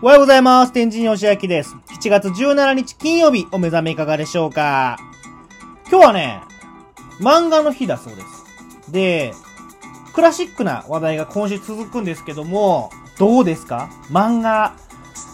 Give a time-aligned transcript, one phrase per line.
[0.00, 0.72] おはようございます。
[0.72, 1.74] 天神よしあきです。
[2.00, 4.96] 7月17日金曜日、お目覚めいかがでしょうか
[5.90, 6.40] 今日はね、
[7.18, 8.92] 漫画の日だそうです。
[8.92, 9.34] で、
[10.14, 13.90] クラシックな話題が今週続くんですけども、どうですか？
[14.08, 14.76] 漫画。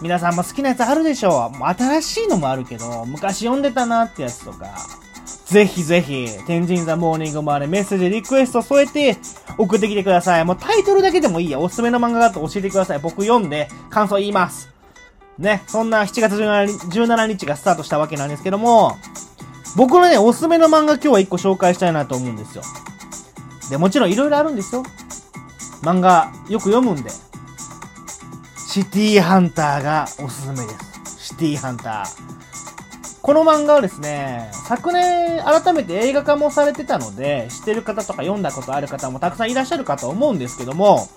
[0.00, 1.68] 皆さんも好きなやつあるでしょうもう？
[1.68, 4.78] 新しいのもあるけど、昔読んでたなってやつとか、
[5.46, 9.16] ぜひぜひ、天神ザモーニングまでメッセージ、リクエスト添えて
[9.58, 10.44] 送ってきてください。
[10.44, 11.58] もうタイトルだけでもいいや。
[11.58, 12.98] おすすめの漫画があって教えてください。
[12.98, 14.70] 僕読んで感想言います。
[15.38, 18.96] ね、そんな7月17日 ,17 日がスタートしたわけなんですけども、
[19.76, 22.62] 僕のね、おすすめの漫画今日は1個紹介したいなと思うんですよ。
[23.70, 24.84] で、もちろん色々あるんですよ。
[25.82, 27.10] 漫画よく読むんで。
[28.70, 30.62] シティーハンターがおすすめで
[31.04, 31.26] す。
[31.26, 32.33] シティーハンター。
[33.24, 41.08] この漫画はですね、昨年改めて映画化もされてたので、知ってる方とか読んだことある方もたくさんいらっしゃるかと思うんですけども、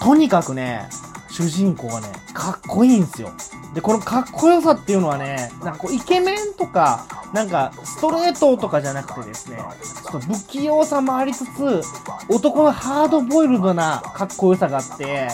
[0.00, 0.88] とにかくね、
[1.28, 3.32] 主人公がね、かっこいいんですよ。
[3.74, 11.82] で、このかっこよさっていうのはね、なんかこう、イケメンとか、なんか、ストレートとかじゃなくてですね、ちょっと不器用さもありつつ、
[12.28, 15.30] 男のハードボイルドなかっこよさがあって、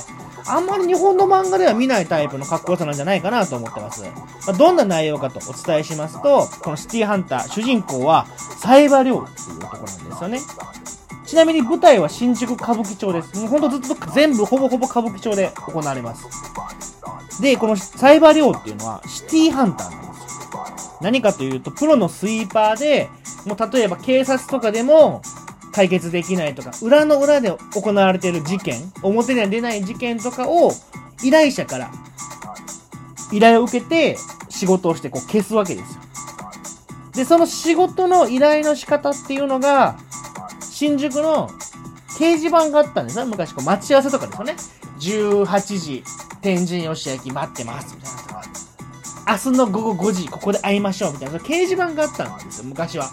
[0.49, 4.05] あんまり日本の漫画では見ないタイプのかっこよさなんじゃないかなと思ってます。
[4.47, 8.27] ま、どんな内容かとお伝えしますと、このシティハンター、主人公は、
[8.61, 10.41] サイバリョウっていう男なんですよね。
[11.27, 13.37] ちなみに舞台は新宿歌舞伎町です。
[13.41, 16.25] もうほんとずっと全部ほぼほぼ歌舞伎町で行われます。
[17.43, 20.65] で、このサイバリョウっていうのはシティハンターなんですよ。
[21.01, 23.11] 何かというと、プロのスイーパーで、
[23.45, 25.23] もう例えば警察とかでも
[25.77, 30.73] 解決できないとか、裏の裏で行われている事件、表には出ない事件とかを
[31.23, 31.91] 依頼者から
[33.31, 34.17] 依頼を受けて
[34.49, 36.01] 仕事をしてこう消すわけですよ。
[37.13, 39.99] で、その仕事の依頼の仕方っていうのが、
[40.63, 41.51] 新宿の
[42.19, 43.27] 掲示板があったんですね。
[43.27, 44.57] 昔こう待ち合わせとかですよね。
[44.99, 46.05] 18時、
[46.41, 48.43] 天神吉焼待ってます、みたいなとか。
[49.29, 51.39] 明日の午後5時、ここで会いましょう、みたいな。
[51.39, 53.11] 掲示板があったんですよ、昔は。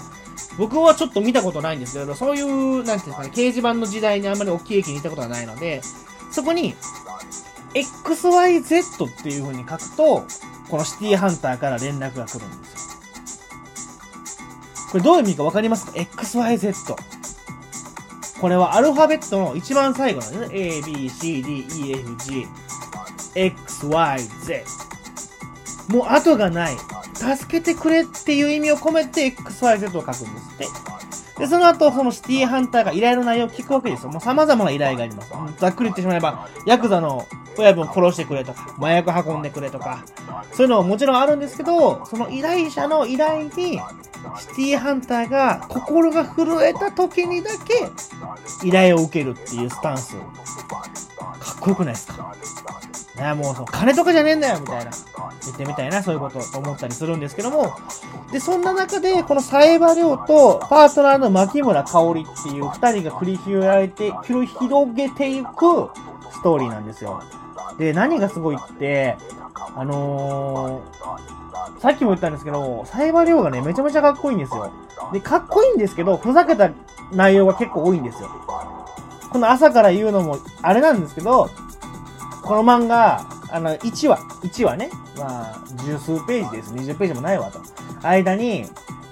[0.58, 5.82] 僕はちょっと見たことないんですけど、そういう、なんていうんですかね、掲示板の時代にあんまり大きい駅に行ったことはないので、
[6.32, 6.76] そこに、
[7.74, 10.26] XYZ っていう風に書くと、
[10.70, 12.84] このシティハンターから連絡が来るんですよ。
[14.92, 16.96] これどういう意味かわかりますか ?XYZ。
[18.40, 20.60] これはアルファベットの一番最後なんですね。
[20.60, 22.46] A, B, C, D, E, F, G,
[23.36, 24.66] X, Y, Z。
[25.90, 26.76] もう後がない。
[27.38, 30.68] 助けてくれっていう意味を込めて XYZ を書くんですって。
[31.40, 34.10] で、その後、そのシティハンターが依頼の内容を聞くわけですよ。
[34.12, 35.32] もう様々な依頼があります。
[35.58, 37.26] ざっくり言ってしまえば、ヤクザの
[37.58, 40.04] 親分を殺してくれとか、麻薬運んでくれとか、
[40.52, 47.90] そういうのももちろんあるんですけど、その依頼者の依頼に、シティハンターが心が震えた時にだけ
[48.66, 50.16] 依頼を受けるっていうスタンス。
[50.16, 52.34] かっこよくないですか？
[53.16, 54.92] ねもうそう、金とかじゃねえんだよみたいな。
[55.44, 57.76] 言ってみたいな、そういうことと思ったりするんですけども。
[58.32, 65.90] で、そんな中で、このサイバリョウとパートナーの牧村香織っていう二人が繰り広げられて、広げていく
[66.32, 67.22] ストーリーなんですよ。
[67.78, 69.18] で、何がすごいって、
[69.76, 74.72] あのー、さっきも言ったんですけど、サイバリョウがね、めちゃめちゃかっこいいんですよ。
[75.12, 76.72] で、かっこいいんですけど、ふざけた
[77.12, 78.30] 内容が結構多いんですよ。
[79.32, 81.50] この朝から言うのも、あれなんですけど、
[82.44, 86.74] この漫画、あの、1話、1話ね、まあ、十数ページです。
[86.74, 87.60] 20ページもないわと。
[88.06, 88.66] 間に、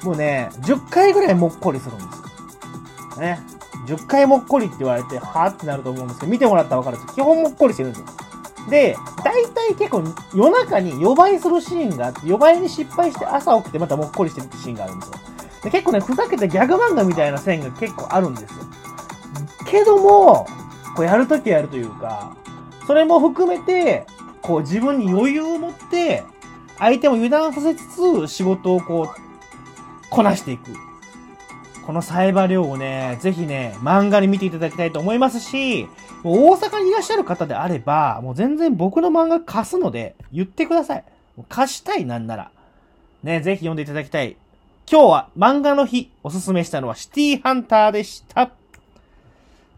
[0.03, 3.21] もうね、10回ぐらいもっこりするんですよ。
[3.21, 3.39] ね。
[3.87, 8.07] 10回もっこりって言われて、はぁってなると思うんですけど、見てもらったらわかるんですよ基本もっこりしてるんですよ。
[8.69, 10.03] で、大体結構
[10.35, 15.15] 夜中に予売するシーンがあって、予売に失敗して朝起きてまたもっこりしてるシーンがあるんですよ。
[15.63, 18.65] で結構ね、ふざけたギャグ漫画みたいな線が結構あるんですよ。
[19.65, 20.45] けども、
[20.95, 22.35] こうやるときやるというか、
[22.91, 24.05] それも含めて、
[24.41, 26.25] こう自分に余裕を持って、
[26.77, 30.73] 相手も油断させつつ、仕事をこう、こなしていく。
[31.85, 35.87] このサイバー量をね、ぜひね、漫画に見ていただきたいと思いますし、
[36.21, 41.05] も大阪にいらっしゃる方であれば、もう全然僕の漫画貸すので、言ってください。
[41.47, 42.51] 貸したいなんなら。
[43.23, 44.35] ね、ぜひ読んでいただきたい。
[44.91, 48.51] 今日は漫画の日、おすすめしたのはシティハンターでした。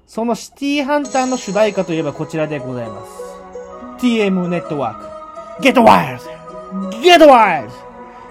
[0.06, 3.12] そのシティハンターの主題歌といえばこちらでございます。
[4.00, 5.64] TM ネットワーク。
[5.64, 6.20] Get Wild!
[7.02, 7.70] Get Wild!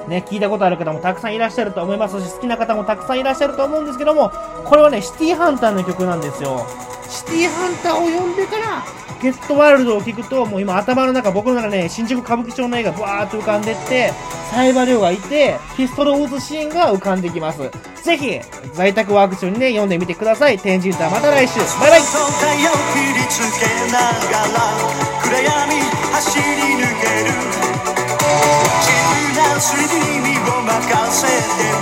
[0.08, 4.30] ね、聞いたことある方もたくさんいらっしゃると思いますし、好きな方もたくさんいらっしゃると思うんですけども、
[4.64, 6.66] これはね、シティハンターの曲なんですよ。
[7.12, 8.82] シティハンターを読んでから、
[9.20, 14.14] ゲットワールドを聞くと、もう今頭の中、僕の中ね、新宿歌舞伎町の絵がブワーっと浮かんでって、
[14.50, 17.70] サイバリョウがいて、ピストルを撃つシーンが浮かんできます。
[18.02, 18.40] ぜひ、
[18.72, 20.58] 在宅ワーク中にね、読んでみてください。
[20.58, 21.60] 天神ターまた来週。
[21.80, 24.72] バイバイ太陽切りつけながら
[25.22, 25.80] 暗闇
[26.12, 27.36] 走り抜ける
[28.80, 29.84] 自分なすり
[30.18, 30.72] 身を任
[31.12, 31.81] せて